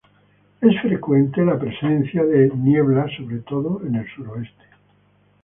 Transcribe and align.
Es 0.61 0.81
frecuente 0.81 1.45
la 1.45 1.59
presencia 1.59 2.23
de 2.23 2.49
niebla 2.55 3.05
sobre 3.15 3.37
todo 3.41 3.83
en 3.85 3.93
el 3.97 4.09
suroeste. 4.15 4.63